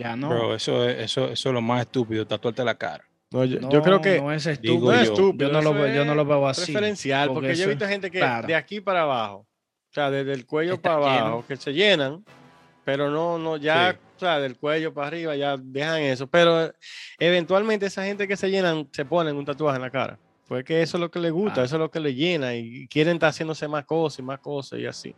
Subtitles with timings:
[0.00, 0.28] Ya no.
[0.30, 3.04] Bro, eso es, eso, eso es lo más estúpido, tatuarte la cara.
[3.30, 4.80] No, yo, no, yo creo que no es estúpido.
[4.80, 5.12] no es yo.
[5.12, 5.48] estúpido.
[5.48, 7.86] Yo no lo yo no lo veo es así, Preferencial, porque porque, yo he visto
[7.86, 8.46] gente que claro.
[8.48, 11.26] de aquí para abajo, o sea, desde el cuello Está para lleno.
[11.26, 12.24] abajo, que se llenan,
[12.84, 13.98] pero no, no, ya, Sí.
[14.16, 16.26] o sea, del cuello para arriba ya dejan eso.
[16.26, 16.72] Pero
[17.18, 20.18] eventualmente esa gente que se llenan se ponen un tatuaje en la cara.
[20.48, 21.64] Pues que eso es lo que les gusta, Ah.
[21.64, 24.80] eso es lo que les llena y quieren estar haciéndose más cosas y más cosas
[24.80, 25.14] y así.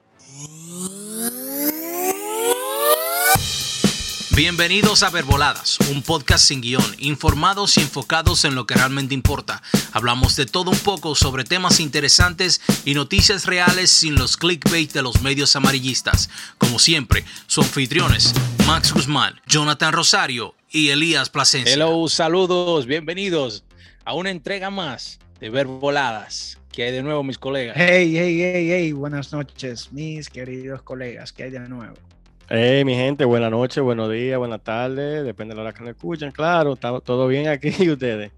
[4.34, 9.62] Bienvenidos a Verboladas, un podcast sin guion, informados y enfocados en lo que realmente importa.
[9.92, 15.02] Hablamos de todo un poco sobre temas interesantes y noticias reales sin los clickbait de
[15.02, 16.30] los medios amarillistas.
[16.56, 18.32] Como siempre, sus anfitriones,
[18.66, 21.74] Max Guzmán, Jonathan Rosario y Elías Plasencia.
[21.74, 23.64] Hello, saludos, bienvenidos
[24.06, 26.59] a una entrega más de Verboladas.
[26.73, 27.76] que hay de nuevo, mis colegas?
[27.78, 31.34] Hey, hey, hey, hey, buenas noches, mis queridos colegas.
[31.34, 32.12] ¿Qué hay de nuevo?
[32.48, 35.91] Hey, mi gente, buenas noches, buenos días, buenas tardes, depende de la hora que nos
[35.91, 38.32] escuchan, claro, está todo bien aquí y ustedes.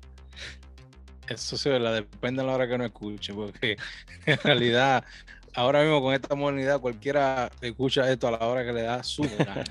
[1.28, 1.94] Eso sí, ¿verdad?
[1.94, 3.77] depende de la hora que no escuche, porque
[4.27, 5.05] en realidad,
[5.55, 9.22] ahora mismo con esta modernidad, cualquiera escucha esto a la hora que le da su
[9.22, 9.64] gana.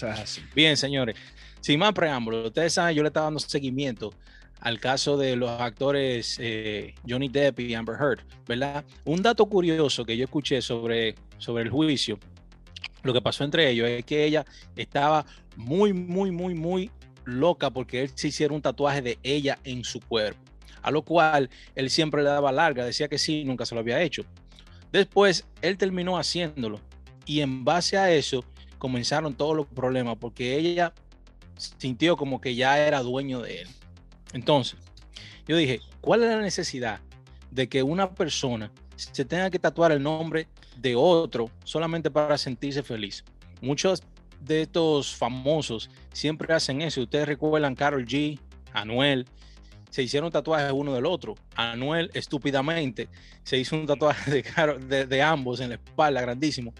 [0.54, 1.16] Bien, señores,
[1.60, 4.12] sin más preámbulos, ustedes saben, yo le estaba dando seguimiento
[4.60, 8.84] al caso de los actores eh, Johnny Depp y Amber Heard, ¿verdad?
[9.04, 12.18] Un dato curioso que yo escuché sobre, sobre el juicio,
[13.02, 14.44] lo que pasó entre ellos es que ella
[14.76, 15.24] estaba
[15.56, 16.90] muy, muy, muy, muy
[17.24, 20.40] loca porque él se hiciera un tatuaje de ella en su cuerpo,
[20.82, 24.00] a lo cual él siempre le daba larga, decía que sí, nunca se lo había
[24.02, 24.24] hecho.
[24.92, 26.80] Después, él terminó haciéndolo
[27.26, 28.44] y en base a eso
[28.78, 30.94] comenzaron todos los problemas porque ella
[31.56, 33.68] sintió como que ya era dueño de él.
[34.32, 34.78] Entonces,
[35.46, 37.00] yo dije, ¿cuál es la necesidad
[37.50, 40.48] de que una persona se tenga que tatuar el nombre
[40.80, 43.24] de otro solamente para sentirse feliz?
[43.60, 44.02] Muchos
[44.40, 47.02] de estos famosos siempre hacen eso.
[47.02, 48.38] Ustedes recuerdan Carol G,
[48.72, 49.26] Anuel,
[49.90, 51.34] se hicieron tatuajes uno del otro.
[51.54, 53.08] Anuel, estúpidamente,
[53.42, 56.72] se hizo un tatuaje de, de, de ambos en la espalda, grandísimo,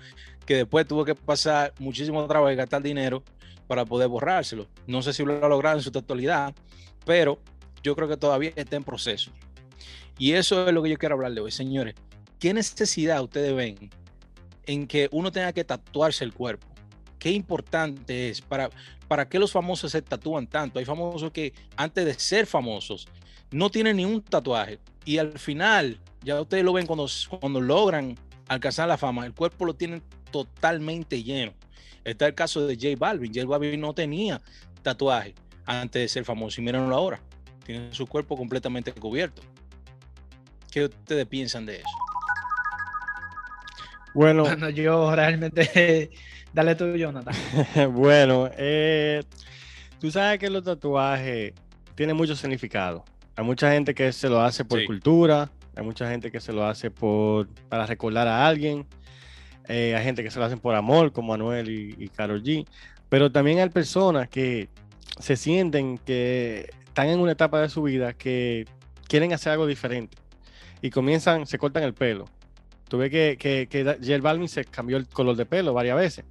[0.47, 3.23] que después tuvo que pasar muchísimo trabajo y gastar dinero
[3.67, 4.69] para poder borrárselo.
[4.87, 6.55] No sé si lo ha logrado en su totalidad,
[7.05, 7.41] pero
[7.83, 9.31] yo creo que todavía está en proceso.
[10.19, 11.95] Y eso es lo que yo quiero hablarle hoy, señores.
[12.39, 13.91] ¿Qué necesidad ustedes ven
[14.67, 16.67] en que uno tenga que tatuarse el cuerpo?
[17.19, 18.71] Qué importante es para,
[19.09, 20.79] para qué los famosos se tatúan tanto.
[20.79, 23.09] Hay famosos que antes de ser famosos
[23.51, 27.09] no tienen ni un tatuaje y al final, ya ustedes lo ven cuando,
[27.41, 28.17] cuando logran
[28.47, 31.55] alcanzar la fama, el cuerpo lo tienen totalmente lleno.
[32.05, 33.35] Está el caso de J Balvin.
[33.35, 34.41] J Balvin no tenía
[34.83, 35.35] tatuaje
[35.67, 37.21] antes de ser famoso y mírenlo ahora.
[37.65, 39.43] Tiene su cuerpo completamente cubierto.
[40.71, 41.89] ¿Qué ustedes piensan de eso?
[44.15, 46.11] Bueno, Bueno, yo realmente.
[46.53, 47.35] Dale tú, Jonathan.
[47.93, 49.23] bueno, eh,
[50.01, 51.53] tú sabes que los tatuajes
[51.95, 53.05] tienen mucho significado.
[53.37, 54.87] Hay mucha gente que se lo hace por Sí.
[54.87, 58.87] cultura, hay mucha gente que se lo hace por, para recordar a alguien,
[59.69, 62.67] eh, hay gente que se lo hacen por amor, como Anuel y, y Karol G,
[63.09, 64.69] pero también hay personas que
[65.21, 68.65] se sienten que están en una etapa de su vida que
[69.07, 70.17] quieren hacer algo diferente
[70.83, 72.25] y comienzan, se cortan el pelo.
[72.89, 76.25] Tuve que, que, que J Balvin se cambió el color de pelo varias veces.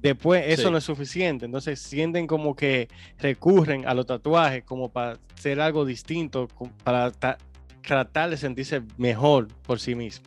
[0.00, 0.70] Después, eso Sí.
[0.70, 1.46] no es suficiente.
[1.46, 6.48] Entonces, sienten como que recurren a los tatuajes como para hacer algo distinto,
[6.84, 7.38] para ta-
[7.82, 10.26] tratar de sentirse mejor por sí mismo.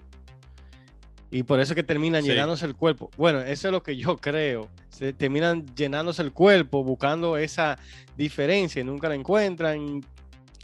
[1.32, 2.30] Y por eso que terminan Sí.
[2.30, 3.12] llenándose el cuerpo.
[3.16, 4.68] Bueno, eso es lo que yo creo.
[4.90, 7.78] Se terminan llenándose el cuerpo, buscando esa
[8.18, 10.02] diferencia y nunca la encuentran.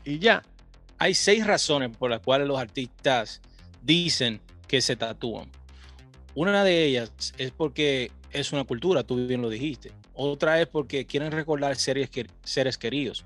[0.04, 0.42] Y ya.
[0.98, 3.42] Hay seis razones por las cuales los artistas
[3.84, 4.42] dicen
[4.76, 5.50] que se tatúan.
[6.34, 9.94] Una de ellas es porque es una cultura, tú bien lo dijiste.
[10.14, 12.10] Otra es porque quieren recordar seres,
[12.44, 13.24] seres queridos.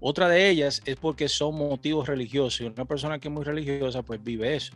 [0.00, 4.00] Otra de ellas es porque son motivos religiosos y una persona que es muy religiosa
[4.00, 4.72] pues vive eso.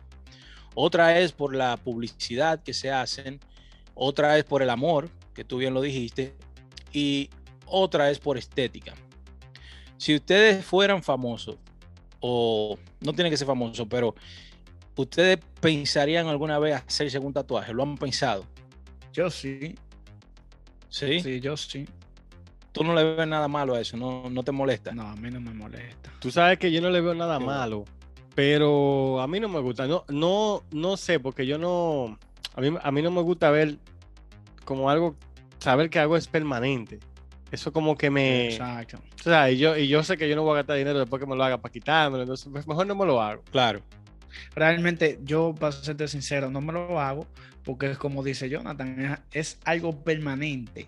[0.75, 3.39] Otra es por la publicidad que se hacen.
[3.95, 6.35] Otra es por el amor, que tú bien lo dijiste.
[6.91, 7.31] Y
[7.65, 8.93] otra es por estética.
[9.97, 11.57] Si ustedes fueran famosos,
[12.19, 14.13] o no tiene que ser famoso, pero
[14.95, 18.45] ustedes pensarían alguna vez hacerse un tatuaje, ¿lo han pensado?
[19.11, 19.75] Yo sí.
[20.89, 21.19] ¿Sí?
[21.19, 21.87] Sí, yo sí.
[22.71, 24.93] Tú no le ves nada malo a eso, no, no te molesta.
[24.93, 26.11] No, a mí no me molesta.
[26.19, 27.85] Tú sabes que yo no le veo nada malo,
[28.33, 29.85] pero a mí no me gusta.
[29.85, 32.17] No, no, no sé, porque yo no.
[32.55, 33.77] A mí, a mí no me gusta ver
[34.65, 35.15] como algo,
[35.59, 36.99] saber que algo es permanente.
[37.51, 38.47] Eso como que me.
[38.47, 38.97] Exacto.
[39.19, 41.19] O sea, y yo, y yo sé que yo no voy a gastar dinero después
[41.19, 43.43] que me lo haga para quitármelo, entonces pues, mejor no me lo hago.
[43.51, 43.81] Claro.
[44.55, 47.27] Realmente, yo, para serte sincero, no me lo hago
[47.63, 50.87] porque es como dice Jonathan, es, algo permanente.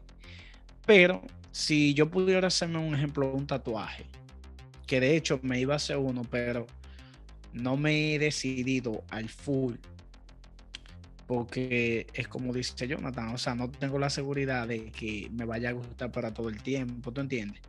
[0.86, 1.22] Pero
[1.52, 4.06] si yo pudiera hacerme un ejemplo, un tatuaje,
[4.86, 6.68] que de hecho me iba a hacer uno, pero
[7.54, 9.76] no me he decidido al full.
[11.28, 15.70] Porque es como dice Jonathan, o sea, no tengo la seguridad de que me vaya
[15.70, 17.62] a gustar para todo el tiempo, ¿tú entiendes?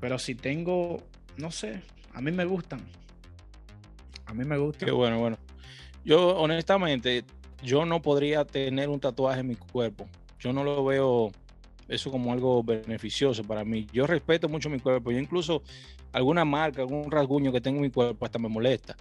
[0.00, 1.02] Pero si tengo,
[1.36, 1.82] no sé,
[2.12, 2.80] a mí me gustan.
[4.30, 4.86] A mí me gustan.
[4.86, 5.38] Qué bueno, bueno.
[6.04, 7.24] Yo honestamente,
[7.64, 10.08] yo no podría tener un tatuaje en mi cuerpo.
[10.38, 11.32] Yo no lo veo
[11.88, 13.88] eso como algo beneficioso para mí.
[13.92, 15.10] Yo respeto mucho mi cuerpo.
[15.10, 15.62] Yo incluso
[16.12, 18.96] alguna marca, algún rasguño que tengo en mi cuerpo hasta me molesta.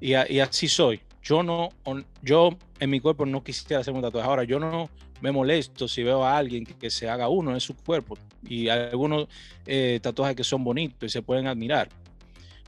[0.00, 1.00] Y, así soy.
[1.22, 1.70] Yo no,
[2.22, 4.28] yo en mi cuerpo no quisiera hacer un tatuaje.
[4.28, 7.76] Ahora, yo no me molesto si veo a alguien que, se haga uno en su
[7.76, 8.16] cuerpo.
[8.48, 9.26] Y algunos
[9.66, 11.88] eh, tatuajes que son bonitos y se pueden admirar.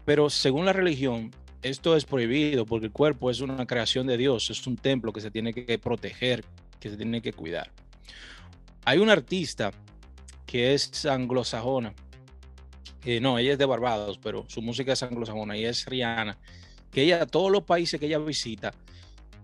[0.04, 1.30] Pero según la religión,
[1.64, 5.22] esto es prohibido porque el cuerpo es una creación de Dios, es un templo que
[5.22, 6.44] se tiene que proteger,
[6.78, 7.72] que se tiene que cuidar.
[8.84, 9.72] Hay una artista
[10.44, 11.94] que es anglosajona,
[13.20, 16.38] no, ella es de Barbados, pero su música es anglosajona y es Rihanna,
[16.90, 18.72] que ella, todos los países que ella visita,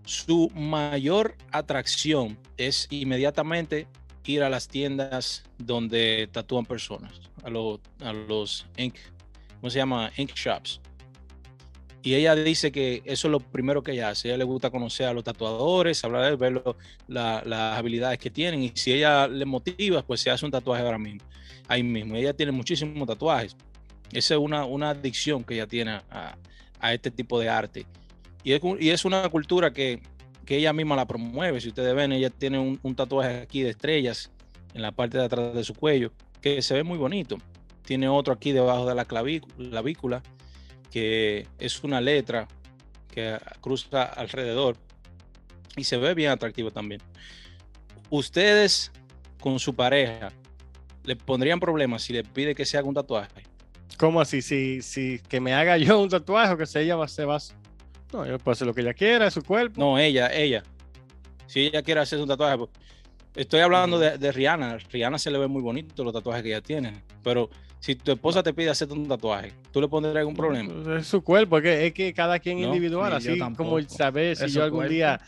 [0.05, 3.87] su mayor atracción es inmediatamente
[4.25, 7.47] ir a las tiendas donde tatúan personas, a,
[8.07, 8.95] a los ink,
[9.59, 10.11] ¿cómo se llama?
[10.17, 10.81] Ink shops.
[12.03, 14.29] Y ella dice que eso es lo primero que ella hace.
[14.29, 16.63] Ella le gusta conocer a los tatuadores, hablar de ver
[17.07, 18.63] las habilidades que tienen.
[18.63, 21.21] Y si ella le motiva, pues se hace un tatuaje ahora mismo,
[21.67, 22.15] ahí mismo.
[22.15, 23.55] ella tiene muchísimos tatuajes.
[24.11, 26.35] Esa es una, adicción que ella tiene a,
[26.91, 27.85] este tipo de arte.
[28.43, 30.01] Y es, una cultura que,
[30.45, 31.61] que, ella misma la promueve.
[31.61, 34.31] Si ustedes ven, ella tiene un, un tatuaje aquí de estrellas
[34.73, 36.11] en la parte de atrás de su cuello,
[36.41, 37.37] que se ve muy bonito.
[37.85, 40.23] Tiene otro aquí debajo de la clavícula
[40.91, 42.47] que es una letra
[43.09, 44.75] que cruza alrededor
[45.75, 47.01] y se ve bien atractivo también.
[48.09, 48.91] Ustedes
[49.39, 50.31] con su pareja
[51.03, 53.43] le pondrían problemas si le pide que se haga un tatuaje.
[53.97, 54.41] ¿Cómo así?
[54.41, 57.37] Si, si que me haga yo un tatuaje o que se ella va, se va.
[58.13, 59.79] No, yo puedo hacer lo que ella quiera, es su cuerpo.
[59.79, 60.63] No, ella, ella.
[61.47, 62.69] Si ella quiere hacer un tatuaje, pues,
[63.35, 64.77] estoy hablando de, de Rihanna.
[64.91, 67.49] Rihanna se le ve muy bonito los tatuajes que ella tiene, pero
[67.81, 70.99] si tu esposa te pide hacerte un tatuaje, ¿tú le pondrías algún problema?
[70.99, 74.49] Es su cuerpo, es que, es que cada quien es individual, así como saber si
[74.49, 75.19] yo algún día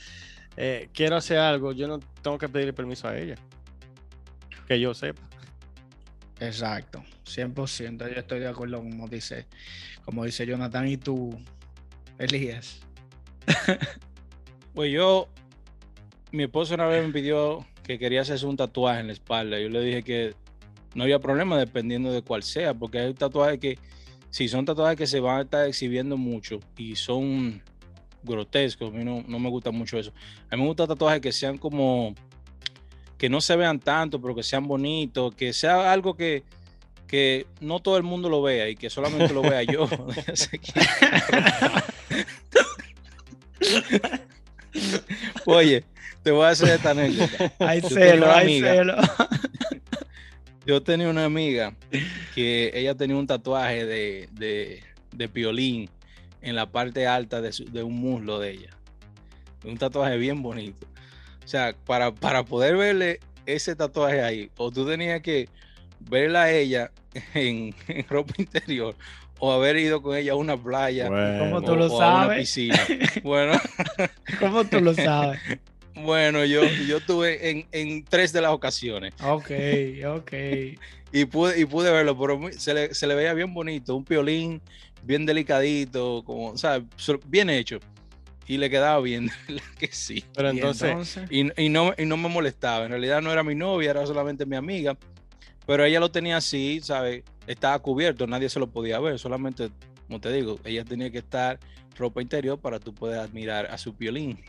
[0.55, 3.35] eh, quiero hacer algo, yo no tengo que pedirle permiso a ella.
[4.67, 5.23] Que yo sepa.
[6.39, 9.47] Exacto, 100%, yo estoy de acuerdo como dice,
[10.05, 11.35] como dice Jonathan y tú,
[12.19, 12.81] Elías.
[14.75, 15.27] pues yo,
[16.31, 19.59] mi esposa una vez me pidió que quería hacerse un tatuaje en la espalda.
[19.59, 20.42] Yo le dije que
[20.93, 23.79] no había problema dependiendo de cuál sea, porque hay tatuajes que,
[24.29, 27.61] si son tatuajes que se van a estar exhibiendo mucho y son
[28.23, 30.13] grotescos, a mí no, me gusta mucho eso.
[30.49, 32.13] A mí me gusta tatuajes que sean como,
[33.17, 36.43] que no se vean tanto, pero que sean bonitos, que sea algo que,
[37.07, 39.87] que no todo el mundo lo vea y que solamente lo vea yo.
[45.45, 45.83] Oye,
[46.23, 47.51] te voy a hacer esta anécdota.
[47.59, 48.95] Hay celo, hay celo.
[50.65, 51.75] Yo tenía una amiga
[52.35, 55.89] que ella tenía un tatuaje de, de, de piolín
[56.41, 58.69] en la parte alta de, de, un muslo de ella.
[59.65, 60.87] Un tatuaje bien bonito.
[61.43, 65.49] O sea, para, para poder verle ese tatuaje ahí, o tú tenías que
[65.99, 66.91] verla a ella
[67.33, 67.75] en,
[68.09, 68.95] ropa interior,
[69.39, 71.07] o haber ido con ella a una playa,
[71.39, 72.01] ¿Cómo tú lo sabes?
[72.01, 72.79] a una piscina.
[73.23, 73.53] Bueno,
[74.39, 75.39] ¿cómo tú lo sabes?
[75.95, 79.13] Bueno, yo, yo tuve en, en, tres de las ocasiones.
[79.21, 79.51] Ok,
[80.07, 80.31] ok.
[81.11, 84.61] y, pude, y pude verlo, pero se, le, se le veía bien bonito, un piolín
[85.03, 86.83] bien delicadito, como, o sea,
[87.27, 87.79] bien hecho.
[88.45, 89.29] Y le quedaba bien,
[89.79, 90.23] que sí.
[90.33, 92.85] Pero entonces, y, y, no, y no me molestaba.
[92.85, 94.97] En realidad no era mi novia, era solamente mi amiga.
[95.65, 97.23] Pero ella lo tenía así, ¿sabes?
[97.47, 99.17] Estaba cubierto, nadie se lo podía ver.
[99.17, 99.69] Solamente,
[100.07, 101.57] como te digo, ella tenía que estar
[101.97, 104.39] ropa interior para tú poder admirar a su piolín.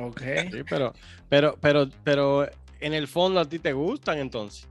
[0.00, 0.22] Ok.
[0.50, 0.92] Sí, pero,
[1.28, 2.48] pero, pero, pero
[2.80, 4.68] en el fondo a ti te gustan entonces.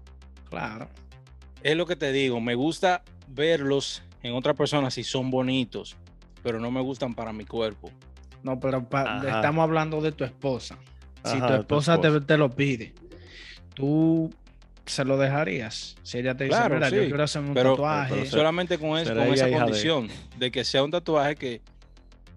[0.50, 0.88] Claro.
[1.62, 5.96] Es lo que te digo, me gusta verlos en otras personas si son bonitos,
[6.42, 7.90] pero no me gustan para mi cuerpo.
[8.44, 10.78] No, pero estamos hablando de tu esposa.
[11.24, 12.94] si tu esposa, Te, lo pide,
[13.74, 14.30] tú
[14.86, 15.96] se lo dejarías.
[16.04, 18.26] Si ella te dice, claro, yo quiero hacerme un tatuaje.
[18.26, 21.62] solamente con, eso, con esa condición de que sea un tatuaje que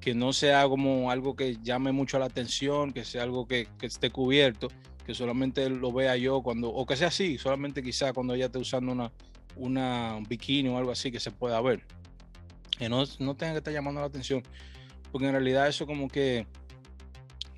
[0.07, 4.09] que no sea como algo que llame mucho la atención, que sea algo que, esté
[4.11, 4.69] cubierto,
[5.05, 8.59] que solamente lo vea yo cuando, o que sea así, solamente quizá cuando ella esté
[8.59, 9.11] usando una,
[9.57, 11.83] una bikini o algo así que se pueda ver.
[12.79, 14.45] Que no, no tenga que estar llamando la atención,
[15.11, 16.47] porque en realidad eso como que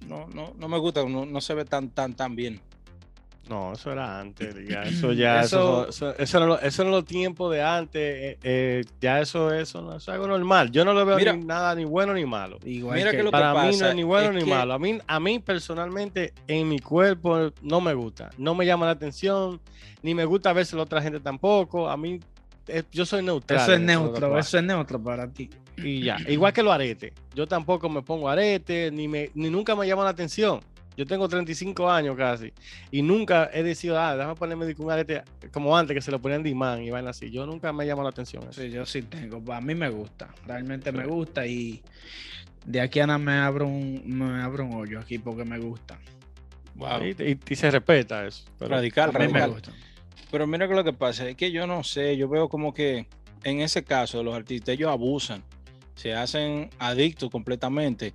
[0.07, 2.63] no, no, no me gusta, no, no se ve tan, tan, tan bien.
[3.49, 4.55] No, eso era antes.
[4.69, 8.01] Ya, eso ya, eso, eso, eso, eso, no, eso los tiempos de antes.
[8.03, 10.71] Eh, eh, ya eso, eso, no, es algo normal.
[10.71, 12.59] Yo no lo veo Mira, ni nada ni bueno ni malo.
[12.65, 14.75] Igual Mira que, que lo Para mí no es ni bueno es ni que- malo.
[14.75, 18.31] A mí, a mí personalmente en mi cuerpo no me gusta.
[18.39, 19.61] No me llama la atención.
[20.03, 21.89] Ni me gusta verse la otra gente tampoco.
[21.89, 22.21] A mí,
[22.67, 23.61] eh, yo soy neutral.
[23.61, 25.49] eso es neutro, eso es neutro para ti.
[25.77, 27.13] Y ya, igual que los aretes.
[27.35, 30.61] Yo tampoco me pongo aretes, ni, me, ni nunca me llama la atención.
[30.99, 32.53] Yo tengo 35 años casi
[32.91, 36.43] y nunca he decidido, ah, déjame ponerme un arete como antes que se lo ponían
[36.43, 37.31] de imán y vaina así.
[37.31, 38.43] Yo nunca me llama la atención.
[38.51, 38.61] eso.
[38.61, 39.41] Sí, yo sí tengo.
[39.55, 40.29] A mí me gusta.
[40.45, 41.81] Realmente me gusta y
[42.67, 46.01] de aquí a nada me abro un, me abro un hoyo aquí porque me gusta.
[46.75, 47.05] Wow.
[47.05, 48.45] Y, y- y se respeta eso.
[48.59, 49.71] pero- Radical, A mí me gusta.
[50.33, 53.07] Pero mira que lo que pasa es que yo no sé, yo veo como que
[53.45, 55.45] en ese caso los artistas ellos abusan,
[55.95, 58.15] se hacen adictos completamente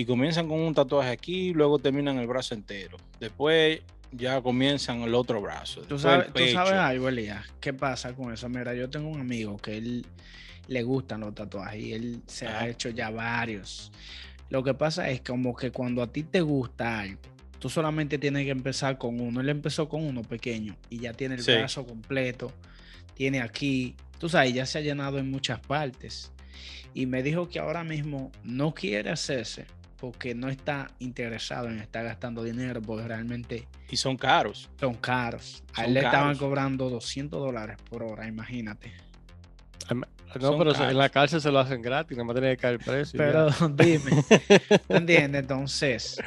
[0.00, 2.96] y comienzan con un tatuaje aquí, luego terminan el brazo entero.
[3.20, 3.80] Después
[4.12, 5.82] ya comienzan el otro brazo.
[5.82, 7.44] ¿Tú sabes, tú sabes algo, Elías?
[7.60, 8.48] ¿Qué pasa con eso?
[8.48, 10.06] Mira, yo tengo un amigo que él
[10.68, 12.68] le gustan los tatuajes y él se ha Ajá.
[12.68, 13.92] hecho ya varios.
[14.48, 17.20] Lo que pasa es como que cuando a ti te gusta algo,
[17.58, 19.42] tú solamente tienes que empezar con uno.
[19.42, 21.52] Él empezó con uno pequeño y ya tiene el Sí.
[21.52, 22.52] brazo completo,
[23.14, 26.32] tiene aquí, tú sabes, ya se ha llenado en muchas partes.
[26.94, 29.66] Y me dijo que ahora mismo no quiere hacerse
[30.00, 34.70] porque no está interesado en estar gastando dinero porque realmente Y son caros.
[34.80, 35.62] son caros.
[35.74, 38.92] A él le estaban cobrando 200 dólares por hora, imagínate.
[39.90, 40.06] No,
[40.40, 42.80] Son pero en la cárcel se lo hacen gratis, nada más tiene que caer el
[42.80, 43.16] precio.
[43.16, 43.26] y ya.
[43.58, 44.22] Pero dime,
[44.88, 45.40] ¿tú entiendes?
[45.42, 46.20] Entonces,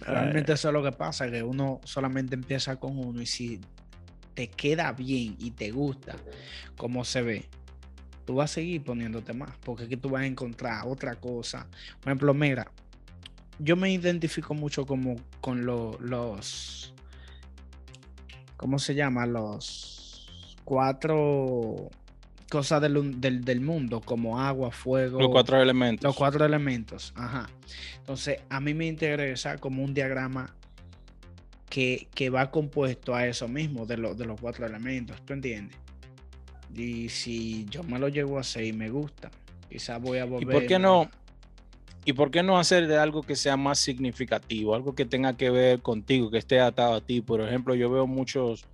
[0.00, 3.60] realmente eso es lo que pasa, que uno solamente empieza con uno y si
[4.34, 6.14] te queda bien y te gusta
[6.76, 7.48] cómo se ve,
[8.24, 11.66] tú vas a seguir poniéndote más, porque aquí tú vas a encontrar otra cosa.
[12.00, 12.70] Por ejemplo, mira,
[13.58, 16.92] yo me identifico mucho como con lo- los,
[18.56, 19.26] ¿cómo se llama?
[19.26, 21.90] Los cuatro
[22.50, 26.04] cosas del, del, del mundo, como agua, fuego, Los cuatro elementos.
[26.04, 27.48] los cuatro elementos, ajá.
[27.98, 30.54] Entonces, a mí me interesa como un diagrama
[31.68, 35.76] que, que va compuesto a eso mismo, de, lo- de los cuatro elementos, ¿tú entiendes?
[36.76, 39.30] Y si yo me lo llevo a hacer y me gusta,
[39.68, 40.52] quizás voy a ¿Y volver.
[40.52, 41.08] por qué no?
[42.06, 44.74] ¿Y por qué no hacer de algo que sea más significativo?
[44.74, 47.22] Algo que tenga que ver contigo, que esté atado a ti.
[47.22, 48.64] Por ejemplo, yo veo muchos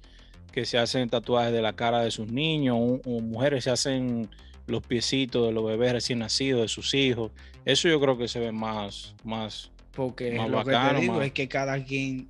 [0.51, 4.29] que se hacen tatuajes de la cara de sus niños, o, o mujeres se hacen
[4.67, 7.31] los piecitos de los bebés recién nacidos, de sus hijos.
[7.65, 9.71] Eso yo creo que se ve más, más.
[9.93, 12.29] Porque más lo que bacano, te digo más- es que cada quien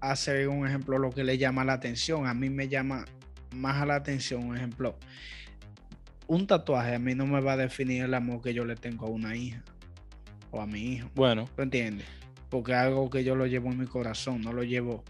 [0.00, 2.26] hace un ejemplo lo que le llama la atención.
[2.26, 3.06] A mí me llama
[3.52, 4.98] más a la atención, un ejemplo.
[6.26, 9.06] Un tatuaje a mí no me va a definir el amor que yo le tengo
[9.06, 9.62] a una hija
[10.50, 11.10] o a mi hijo.
[11.14, 12.06] Bueno, ¿Tú entiendes?
[12.50, 15.04] Porque es algo que yo lo llevo en mi corazón, no lo llevo.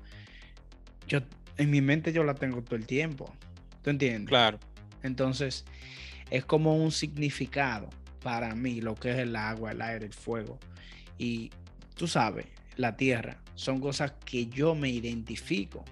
[1.07, 1.21] Yo
[1.57, 3.33] en mi mente yo la tengo todo el tiempo.
[3.83, 4.29] ¿Tú entiendes?
[4.29, 4.59] claro.
[5.03, 5.65] Entonces,
[6.31, 7.89] es como un significado
[8.23, 10.59] para mí lo que es el agua, el aire, el fuego.
[11.19, 11.51] Y
[11.95, 15.85] tú sabes, la tierra, son cosas que yo me identifico.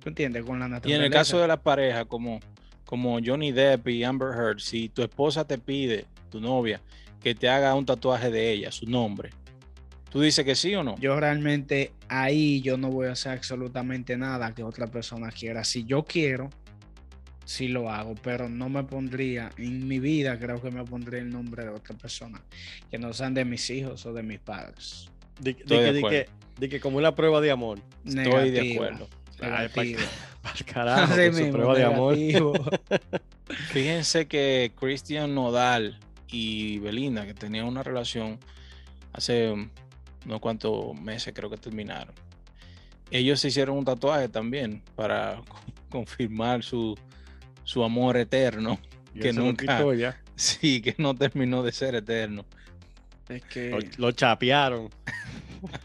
[0.00, 0.44] ¿Tú entiendes?
[0.44, 0.98] Con la Y naturaleza.
[0.98, 2.40] en el caso de la pareja, como,
[2.84, 6.80] como Johnny Depp y Amber Heard, si tu esposa te pide, tu novia,
[7.22, 9.30] que te haga un tatuaje de ella, su nombre,
[10.10, 10.96] ¿tú dices que sí o no?
[10.98, 15.64] Yo realmente ahí yo no voy a hacer absolutamente nada que otra persona quiera.
[15.64, 16.48] Si yo quiero,
[17.44, 21.30] sí lo hago, pero no me pondría, en mi vida creo que me pondría el
[21.30, 22.40] nombre de otra persona,
[22.90, 25.10] que no sean de mis hijos o de mis padres.
[25.40, 26.08] Di, di que, di, acuerdo.
[26.10, 26.28] que,
[26.58, 27.80] di que como una prueba de amor.
[28.04, 29.08] Estoy de acuerdo.
[29.40, 30.00] Ay, pa- negativo.
[30.42, 32.16] Pa'l carajo, su prueba de amor.
[33.72, 38.38] Fíjense que Christian Nodal y Belinda, que tenían una relación
[39.12, 39.50] hace
[40.24, 42.14] unos cuantos meses, creo que terminaron.
[43.10, 45.40] Ellos se hicieron un tatuaje también para
[45.90, 46.96] confirmar su,
[47.64, 48.78] su amor eterno.
[49.14, 50.20] Y que nunca- ya.
[50.36, 52.44] Sí, que no terminó de ser eterno.
[53.28, 54.88] Es que, Lo, lo chapearon,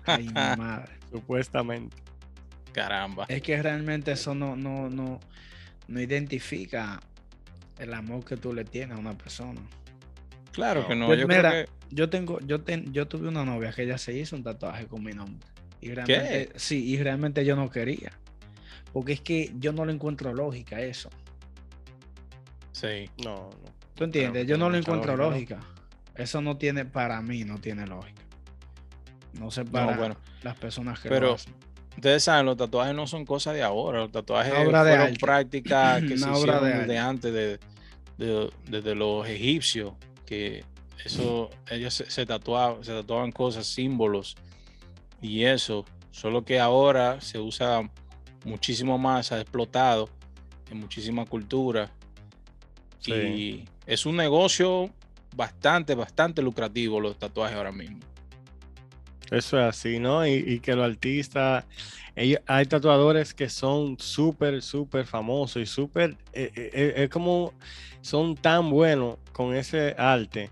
[0.05, 0.93] ay, madre.
[1.11, 1.95] supuestamente.
[2.73, 3.25] Caramba.
[3.29, 5.19] Es que realmente eso no, no, no,
[5.87, 6.99] no identifica
[7.79, 9.61] el amor que tú le tienes a una persona.
[10.51, 11.07] Claro que no.
[11.07, 13.97] Pues yo mira, creo que Yo tengo, yo ten- yo tuve una novia que ella
[13.97, 15.47] se hizo un tatuaje con mi nombre.
[15.81, 18.11] Y realmente, sí, y realmente yo no quería.
[18.91, 21.09] Porque es que yo no le encuentro lógica a eso.
[22.71, 23.09] sí.
[23.23, 23.73] No, no.
[23.95, 24.45] ¿Tú entiendes?
[24.45, 25.73] Claro, yo no le mucha encuentro lógica, lógica.
[26.15, 28.21] Eso no tiene, para mí, no tiene lógica.
[29.33, 30.17] No sé para bueno.
[30.41, 31.53] las personas que Pero lo hacen.
[31.95, 33.99] Ustedes saben, los tatuajes no son cosas de ahora.
[33.99, 34.53] Los tatuajes
[34.97, 37.59] fueron prácticas que se hicieron de desde antes de,
[38.17, 39.93] de- desde los egipcios,
[40.25, 40.63] que
[41.05, 44.35] eso ellos se, se tatuaban, se tatuaban cosas, símbolos
[45.21, 45.85] y eso.
[46.11, 47.89] Solo que ahora se usa
[48.45, 50.09] muchísimo más, ha explotado
[50.69, 51.91] en muchísima cultura.
[52.99, 53.11] Sí.
[53.13, 54.89] Y es un negocio
[55.35, 57.99] bastante, bastante lucrativo los tatuajes ahora mismo.
[59.31, 60.25] Eso es así, ¿no?
[60.27, 61.65] Y, que los artistas,
[62.15, 67.53] hay tatuadores que son súper, súper famosos y súper, eh, eh, eh, es como,
[68.01, 70.49] son tan buenos con ese arte.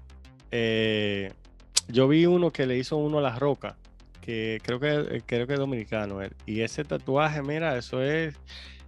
[1.87, 3.75] Yo vi uno que le hizo uno a la roca,
[4.21, 6.33] que creo que, creo que es dominicano él.
[6.45, 8.35] Y ese tatuaje, mira, eso es,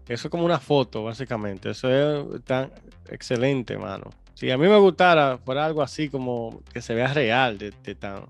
[0.07, 1.71] eso es como una foto, básicamente.
[1.71, 2.71] Eso es tan
[3.09, 4.09] excelente, mano.
[4.33, 7.95] Si a mí me gustara, fuera algo así como que se vea real de, de
[7.95, 8.25] tan,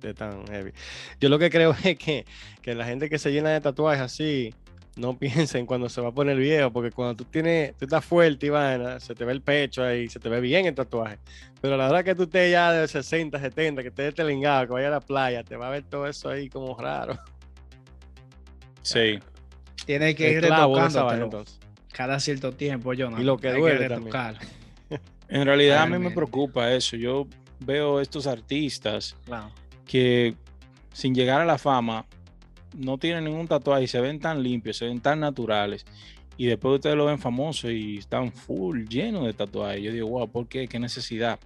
[0.00, 0.72] de tan heavy.
[1.20, 2.24] Yo lo que creo es que,
[2.62, 4.54] que la gente que se llena de tatuajes así
[4.96, 8.46] no piensen cuando se va a poner viejo, porque cuando tú tienes, tú estás fuerte
[8.46, 11.18] y vaina, se te ve el pecho ahí, se te ve bien el tatuaje.
[11.60, 14.88] Pero la verdad que tú estés ya de 60, 70, que estés telingado, que vaya
[14.88, 17.18] a la playa, te va a ver todo eso ahí como raro.
[18.82, 19.18] Sí.
[19.86, 21.58] Tienes que ir entonces.
[21.92, 24.14] cada cierto tiempo, yo Y lo que duele también.
[25.28, 26.96] En realidad a mí me preocupa eso.
[26.96, 27.26] Yo
[27.60, 29.50] veo estos artistas Claro.
[29.88, 30.36] Que
[30.92, 32.06] sin llegar a la fama
[32.76, 35.84] no tienen ningún tatuaje y se ven tan limpios, se ven tan naturales.
[36.36, 39.82] Y después ustedes lo ven famoso y están full, llenos de tatuajes.
[39.82, 40.68] Yo digo, wow, ¿por qué?
[40.68, 41.40] ¿Qué necesidad?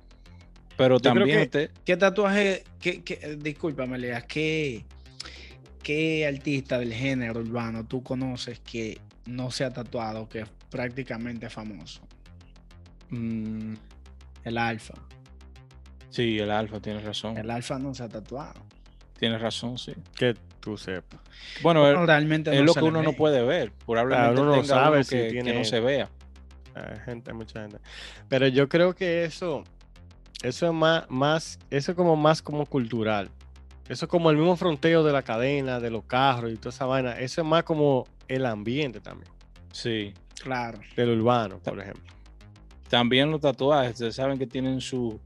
[0.77, 4.85] Pero también que- usted, ¿Qué tatuaje, qué, qué, discúlpame, Lea, qué,
[5.83, 11.49] qué artista del género urbano tú conoces que no se ha tatuado, que es prácticamente
[11.49, 12.03] famoso?
[13.11, 13.75] mm,
[14.45, 14.95] El Alfa.
[16.13, 17.37] Sí, el alfa, tienes razón.
[17.37, 18.61] El Alfa no se ha tatuado.
[19.19, 19.93] Tienes razón, sí.
[20.17, 21.21] Que tú sepas.
[21.63, 23.73] Bueno, Bueno, realmente es no lo que uno no puede ver.
[23.87, 26.09] Probablemente uno no tenga sabe uno si que, que tiene- no se vea.
[26.75, 27.79] Hay gente, hay mucha gente.
[28.29, 29.65] Pero yo creo que eso,
[30.43, 33.29] eso es más, más, eso es como más como cultural.
[33.89, 36.87] Eso es como el mismo fronteo de la cadena, de los carros y toda esa
[36.87, 37.19] vaina.
[37.19, 39.31] Eso es más como el ambiente también,
[39.73, 40.15] Sí.
[40.43, 40.79] Claro.
[40.97, 42.11] del urbano, por ejemplo.
[42.89, 45.21] También los tatuajes, ustedes saben que tienen su-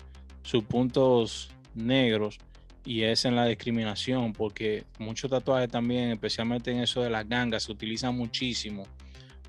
[0.47, 2.39] sus puntos negros
[2.85, 7.65] y es en la discriminación, porque muchos tatuajes también, especialmente en eso de las gangas,
[7.65, 8.87] se utilizan muchísimo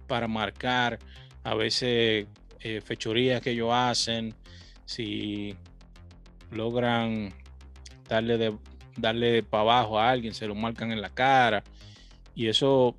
[0.07, 0.97] para marcar
[1.43, 2.25] a veces
[2.62, 4.33] eh, fechorías que ellos hacen,
[4.86, 5.55] si
[6.49, 7.31] logran
[8.10, 8.57] darle de
[8.95, 11.63] darle para abajo a alguien, se lo marcan en la cara
[12.33, 12.95] y eso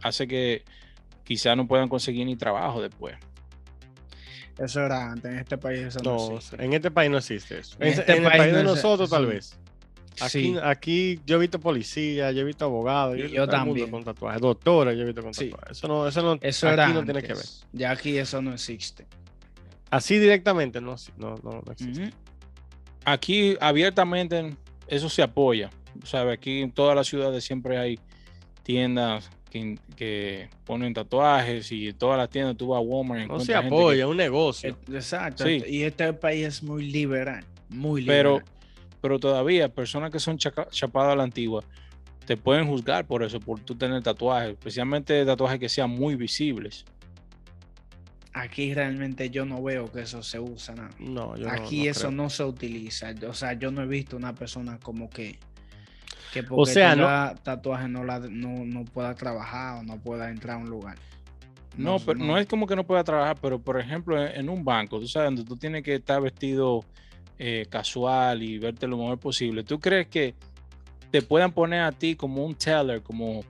[0.00, 0.62] hace que
[1.24, 3.16] quizás no puedan conseguir ni trabajo después.
[4.58, 5.30] Eso era antes.
[5.32, 6.64] En este país eso no, No, existe.
[6.64, 7.76] en este país no existe eso.
[7.80, 9.30] En En, este en el país país no de es- nosotros, tal sí.
[9.30, 9.58] vez.
[10.20, 10.56] Aquí, Sí.
[10.60, 13.88] aquí yo he visto policías, yo he visto abogados, yo, he visto también.
[13.90, 15.48] con tatuajes, doctores, yo he visto con Sí.
[15.50, 15.78] tatuajes.
[15.78, 17.04] Eso no, eso no, Eso aquí era no antes.
[17.14, 17.44] tiene que ver.
[17.72, 19.06] Ya aquí eso no existe.
[19.90, 22.10] Así directamente no, no, no, no existe.
[23.04, 24.54] Aquí abiertamente
[24.86, 25.70] eso se apoya.
[26.04, 26.32] ¿sabe?
[26.32, 27.98] Aquí en todas las ciudades siempre hay
[28.62, 33.54] tiendas que, que ponen tatuajes y todas las tiendas tú vas a Walmart No se
[33.54, 34.70] apoya, es un negocio.
[34.70, 35.44] Eh, Exacto.
[35.44, 35.62] Sí.
[35.66, 37.44] Y este país es muy liberal.
[37.68, 38.42] Muy liberal.
[38.42, 38.52] pero,
[39.00, 41.62] pero todavía personas que son chapadas a la antigua
[42.26, 46.84] te pueden juzgar por eso, por tú tener tatuajes, especialmente tatuajes que sean muy visibles.
[48.34, 50.90] aquí realmente yo no veo que eso se usa nada.
[51.00, 52.10] No, yo no- Aquí no eso creo.
[52.12, 53.12] no se utiliza.
[53.28, 55.38] O sea, yo no he visto una persona como que,
[56.42, 60.30] que porque O sea, no- tatuaje no, la, no, no pueda trabajar o no pueda
[60.30, 60.96] entrar a un lugar.
[61.76, 64.64] No, pero no es como que no pueda trabajar, pero por ejemplo en, en un
[64.64, 66.84] banco, tú sabes, donde tú tienes que estar vestido
[67.38, 69.62] eh, casual y verte lo mejor posible.
[69.62, 70.34] ¿Tú crees que
[71.12, 73.42] te puedan poner a ti como un teller, como,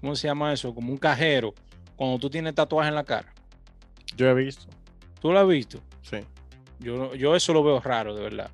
[0.00, 0.74] ¿cómo se llama eso?
[0.74, 1.54] Como un cajero,
[1.94, 3.28] cuando tú tienes tatuaje en la cara?
[4.16, 4.66] Yo he visto,
[5.20, 5.80] ¿Tú lo has visto?
[6.02, 6.18] sí.
[6.80, 8.50] Yo, yo eso lo veo raro, de verdad.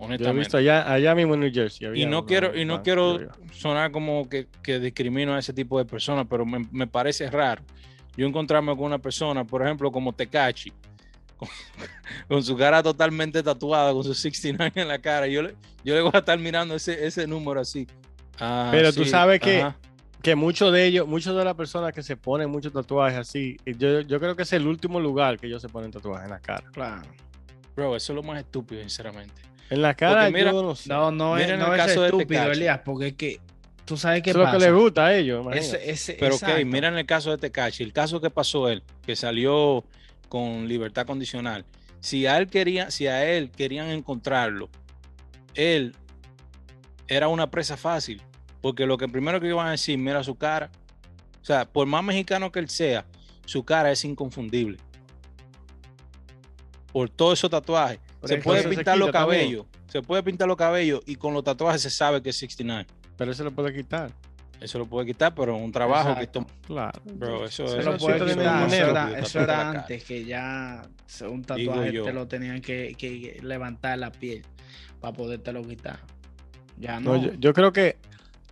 [0.00, 0.38] Yo he Honestamente.
[0.40, 1.88] visto allá, allá mismo en New Jersey.
[2.02, 3.18] y no quiero, y no quiero
[3.52, 7.62] sonar como que, que discrimino a ese tipo de personas, pero me, me parece raro.
[8.16, 10.72] Yo encontrarme con una persona, por ejemplo, como Tecachi,
[11.36, 11.48] con,
[12.28, 15.26] con su cara totalmente tatuada, con su 69 en la cara.
[15.26, 17.86] Yo le, yo le voy a estar mirando ese, ese número así.
[18.38, 19.76] Ah, Pero tú sí, sabes que- ajá.
[20.22, 23.76] que muchos de ellos, muchos de las personas que se ponen muchos tatuajes así, y
[23.76, 26.40] yo, yo creo que es el último lugar que ellos se ponen tatuajes en la
[26.40, 26.64] cara.
[26.72, 27.02] Claro.
[27.76, 29.40] Bro, eso es lo más estúpido, sinceramente.
[29.70, 30.88] En la cara, mira- yo no sé.
[30.88, 32.58] No, no es, no el es caso de estúpido, Tecachi.
[32.58, 33.40] Elías, porque es que
[33.84, 35.42] tú sabes qué Eso es lo que les gusta a ellos.
[35.44, 35.76] imagínate.
[35.78, 36.56] Ese- ese- Pero exacto.
[36.56, 39.84] ok, miren el caso de Tecachi, el caso que pasó él, que salió
[40.28, 41.64] con libertad condicional.
[42.00, 44.68] Si a él quería, si a él querían encontrarlo,
[45.54, 45.94] él
[47.08, 48.22] era una presa fácil,
[48.60, 50.70] porque lo que primero que iban a decir, mira su cara.
[51.42, 53.04] O sea, por más mexicano que él sea,
[53.44, 54.78] su cara es inconfundible.
[56.92, 57.98] Por todos esos tatuajes.
[58.28, 61.42] Se que puede eso pintar los cabellos, se puede pintar los cabellos y con los
[61.44, 62.86] tatuajes se sabe que es 69.
[63.16, 64.10] Pero se lo puede quitar.
[64.60, 66.40] Eso lo puede quitar, pero un trabajo que Exacto.
[66.40, 67.00] esto, Claro.
[67.14, 68.66] bro, eso, Se eso lo puede quitar, dinero.
[68.66, 70.82] eso era, eso antes, que ya
[71.30, 72.04] un tatuaje yo.
[72.04, 74.42] te lo tenían que, que levantar la piel
[75.00, 76.00] para podértelo quitar.
[76.76, 77.22] Ya No, no.
[77.22, 77.96] yo, yo creo que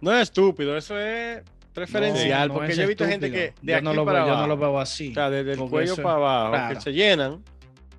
[0.00, 1.42] no es estúpido, eso es
[1.74, 4.26] preferencial, no porque yo he visto gente que de yo aquí no lo para veo,
[4.28, 5.10] yo abajo, no lo veo así.
[5.10, 6.74] o sea, desde el cuello eso- para abajo, claro.
[6.74, 7.44] que se llenan,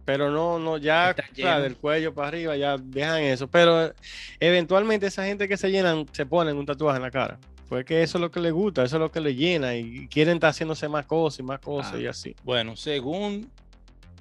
[0.10, 3.94] pero no, no, ya, del cuello para arriba ya dejan eso, pero eh,
[4.40, 8.18] eventualmente esa gente que se llenan se ponen un tatuaje en la cara, porque eso
[8.18, 10.90] es lo que les gusta, eso es lo que les llena y quieren estar haciéndose
[10.90, 12.00] más cosas y más cosas Ah.
[12.00, 12.36] y así.
[12.44, 13.52] Bueno, según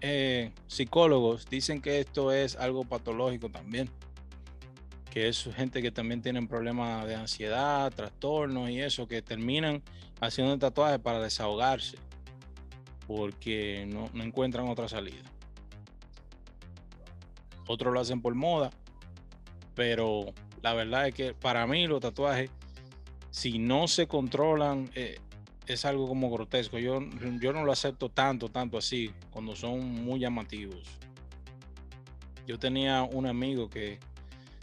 [0.03, 3.89] eh, psicólogos, dicen que esto es algo patológico también.
[5.11, 9.83] Que es gente que también tienen problemas de ansiedad, trastornos y eso, que terminan
[10.21, 11.97] haciendo el tatuaje para desahogarse.
[13.07, 15.25] Porque no, no encuentran otra salida.
[17.69, 18.71] Otros lo hacen por moda.
[19.77, 22.51] Pero la verdad es que para mí los tatuajes,
[23.31, 25.19] si no se controlan, eh,
[25.67, 26.79] es algo como grotesco.
[26.79, 27.01] Yo,
[27.41, 30.83] yo no lo acepto tanto, tanto así, cuando son muy llamativos.
[32.47, 33.99] Yo tenía un amigo que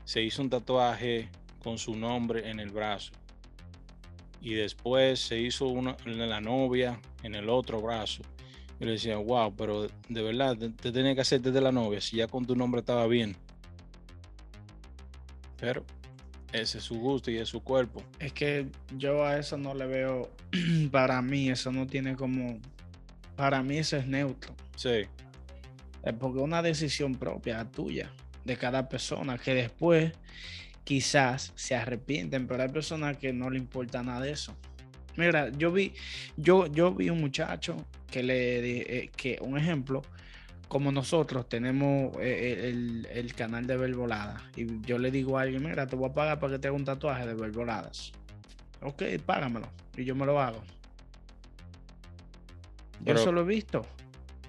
[0.04, 1.30] se hizo un tatuaje
[1.63, 3.12] con su nombre en el brazo.
[4.41, 8.24] Y después se hizo una en la novia en el otro brazo.
[8.80, 12.02] Yo le decía, wow, pero de verdad, te, te tenía que hacer desde la novia,
[12.02, 13.36] si ya con tu nombre estaba bien.
[15.60, 15.86] Pero
[16.52, 18.04] ese es su gusto y es su cuerpo.
[18.20, 20.30] Es que yo a eso no le veo,
[20.92, 22.60] para mí eso no tiene como,
[23.36, 24.56] para mí eso es neutro.
[24.76, 25.04] Sí,
[26.04, 28.12] Es porque es una decisión propia tuya,
[28.44, 30.14] de cada persona, que después
[30.84, 34.56] quizás se arrepienten, pero hay personas que no le importa nada de eso.
[35.18, 35.94] Mira, yo vi,
[36.38, 37.78] yo, yo vi un muchacho
[38.15, 40.01] que le eh, que un ejemplo,
[40.69, 45.62] como nosotros tenemos eh, el, el canal de Verboladas, y yo le digo a alguien,
[45.63, 48.13] mira, te voy a pagar para que te haga un tatuaje de Verboladas.
[48.82, 50.63] Ok, págamelo, y yo me lo hago.
[53.04, 53.86] Yo lo he visto.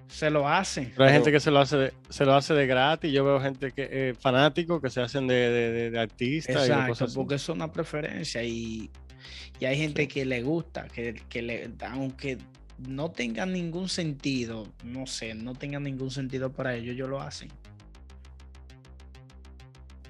[0.07, 0.93] Se lo hacen.
[0.97, 3.13] Pero hay gente que se lo hace de, se lo hace de gratis.
[3.13, 6.59] Yo veo gente que eh, fanáticos que se hacen de, de, de- de artistas y
[6.59, 8.89] de Exacto, cosas porque eso es una preferencia y,
[9.59, 12.39] y hay gente que le gusta, que, que le, aunque
[12.79, 17.49] no tenga ningún sentido, no sé, no tenga ningún sentido para ellos, ellos lo hacen.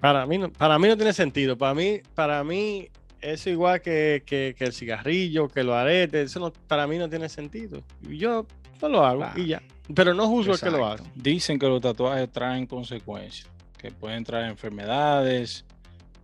[0.00, 1.57] Para mí, no, para mí no tiene sentido.
[1.57, 2.88] Para mí, para mí
[3.20, 6.31] es igual que, que- que el cigarrillo, que los aretes.
[6.31, 7.83] Eso no, para mí no tiene sentido.
[8.02, 8.46] Yo
[8.83, 9.62] no lo hago y ya.
[9.94, 10.79] Pero no juzgo el que lo.
[10.92, 11.11] Exacto.
[11.14, 13.48] Dicen que los tatuajes traen consecuencias,
[13.79, 15.64] que pueden traer enfermedades,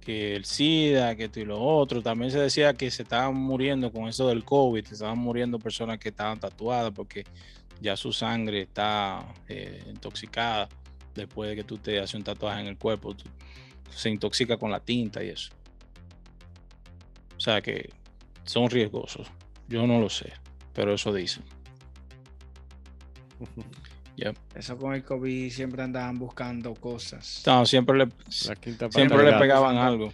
[0.02, 2.02] que el SIDA, que esto y lo otro.
[2.02, 5.98] También se decía que se estaban muriendo con eso del COVID, se estaban muriendo personas
[5.98, 7.24] que estaban tatuadas porque
[7.80, 10.68] ya su sangre está eh, intoxicada
[11.14, 13.14] después de que tú te haces un tatuaje en el cuerpo.
[13.90, 15.52] se intoxica con la tinta y eso.
[17.36, 17.90] O sea que
[18.44, 19.28] son riesgosos.
[19.68, 20.32] Yo no lo sé,
[20.72, 21.44] pero eso dicen.
[24.54, 27.42] Eso con el COVID siempre andaban buscando cosas.
[27.46, 30.12] No, siempre le, siempre le pegaban algo.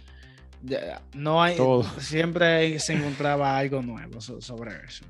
[0.63, 1.83] Ya, No hay, Todo.
[1.99, 5.05] siempre se encontraba algo nuevo so- sobre eso.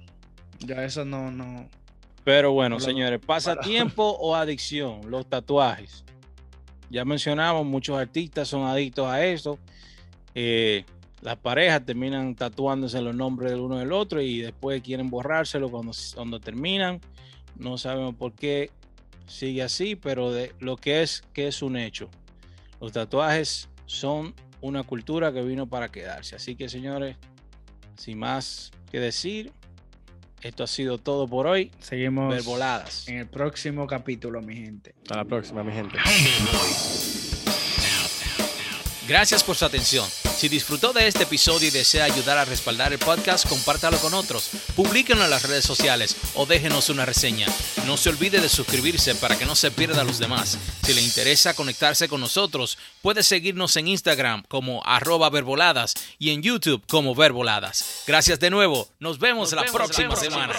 [0.59, 1.67] Yo eso no, no.
[2.23, 6.03] Pero bueno, señores, pasatiempo o adicción, los tatuajes.
[6.91, 9.57] Ya mencionamos, muchos artistas son adictos a esto.
[10.35, 10.83] Eh,
[11.21, 15.91] las parejas terminan tatuándose los nombres del uno del otro y después quieren borrárselo cuando,
[16.15, 16.99] cuando terminan.
[17.55, 18.69] No sabemos por qué
[19.29, 22.09] sigue así, pero de lo que es que es un hecho.
[22.81, 26.35] Los tatuajes son una cultura que vino para quedarse.
[26.35, 27.15] Así que, señores,
[27.97, 29.53] sin más que decir,
[30.41, 31.71] esto ha sido todo por hoy.
[31.79, 33.07] Seguimos Verboladas.
[33.07, 34.95] en el próximo capítulo, mi gente.
[35.03, 35.97] Hasta la próxima, mi gente.
[39.07, 40.07] Gracias por su atención.
[40.07, 44.51] Si disfrutó de este episodio y desea ayudar a respaldar el podcast, compártalo con otros,
[44.75, 47.47] publíquenlo en las redes sociales o déjenos una reseña.
[47.85, 50.57] No se olvide de suscribirse para que no se pierda a los demás.
[50.83, 56.41] Si le interesa conectarse con nosotros, puede seguirnos en Instagram como arroba verboladas y en
[56.41, 58.03] YouTube como verboladas.
[58.07, 58.87] Gracias de nuevo.
[58.99, 60.53] Nos vemos, la, próxima semana.